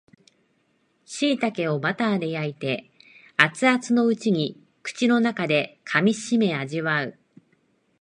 [1.05, 2.89] しいたけをバターで焼いて
[3.37, 7.19] 熱々のうちに口の中で噛みしめ味わう